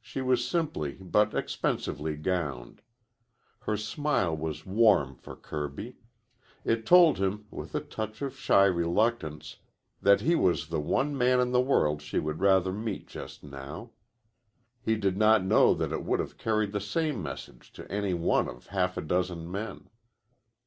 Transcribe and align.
She 0.00 0.22
was 0.22 0.48
simply 0.48 0.92
but 0.92 1.34
expensively 1.34 2.16
gowned. 2.16 2.80
Her 3.64 3.76
smile 3.76 4.34
was 4.34 4.64
warm 4.64 5.14
for 5.14 5.36
Kirby. 5.36 5.98
It 6.64 6.86
told 6.86 7.18
him, 7.18 7.44
with 7.50 7.74
a 7.74 7.82
touch 7.82 8.22
of 8.22 8.34
shy 8.38 8.64
reluctance, 8.64 9.56
that 10.00 10.22
he 10.22 10.34
was 10.34 10.68
the 10.68 10.80
one 10.80 11.14
man 11.18 11.38
in 11.38 11.50
the 11.52 11.60
world 11.60 12.00
she 12.00 12.18
would 12.18 12.40
rather 12.40 12.72
meet 12.72 13.08
just 13.08 13.44
now. 13.44 13.90
He 14.80 14.96
did 14.96 15.18
not 15.18 15.44
know 15.44 15.74
that 15.74 15.92
it 15.92 16.02
would 16.02 16.20
have 16.20 16.38
carried 16.38 16.72
the 16.72 16.80
same 16.80 17.22
message 17.22 17.70
to 17.74 17.86
any 17.92 18.14
one 18.14 18.48
of 18.48 18.68
half 18.68 18.96
a 18.96 19.02
dozen 19.02 19.50
men. 19.52 19.90